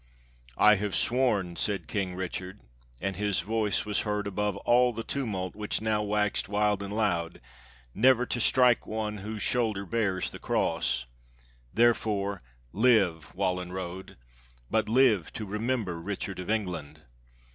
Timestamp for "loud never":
6.91-8.25